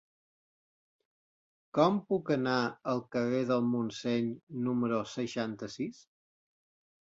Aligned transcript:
Com 1.79 1.99
puc 2.07 2.33
anar 2.37 2.57
al 2.95 3.03
carrer 3.17 3.43
del 3.53 3.69
Montseny 3.77 4.35
número 4.67 5.01
seixanta-sis? 5.15 6.05